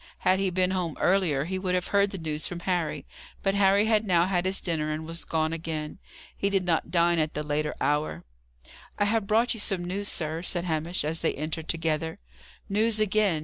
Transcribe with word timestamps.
Had 0.21 0.39
he 0.39 0.49
been 0.49 0.71
home 0.71 0.97
earlier, 0.99 1.45
he 1.45 1.59
would 1.59 1.75
have 1.75 1.89
heard 1.89 2.09
the 2.09 2.17
news 2.17 2.47
from 2.47 2.61
Harry. 2.61 3.05
But 3.43 3.53
Harry 3.53 3.85
had 3.85 4.03
now 4.03 4.25
had 4.25 4.45
his 4.45 4.59
dinner 4.59 4.89
and 4.91 5.05
was 5.05 5.23
gone 5.23 5.53
again. 5.53 5.99
He 6.35 6.49
did 6.49 6.65
not 6.65 6.89
dine 6.89 7.19
at 7.19 7.35
the 7.35 7.43
later 7.43 7.75
hour. 7.79 8.23
"I 8.97 9.05
have 9.05 9.27
brought 9.27 9.53
you 9.53 9.59
some 9.59 9.85
news, 9.85 10.07
sir," 10.07 10.41
said 10.41 10.65
Hamish, 10.65 11.03
as 11.05 11.21
they 11.21 11.35
entered 11.35 11.67
together. 11.67 12.17
"News 12.67 12.99
again! 12.99 13.39